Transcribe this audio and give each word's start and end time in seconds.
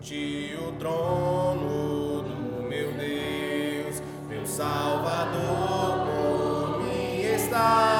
ti 0.00 0.56
o 0.58 0.72
trono 0.72 2.22
do 2.22 2.62
meu 2.62 2.90
Deus, 2.92 4.02
meu 4.28 4.46
Salvador 4.46 6.06
por 6.06 6.82
mim 6.82 7.20
está. 7.20 7.99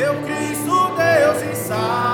meu 0.00 0.14
Cristo, 0.22 0.96
Deus 0.96 1.42
e 1.42 1.54
Salvador. 1.54 2.09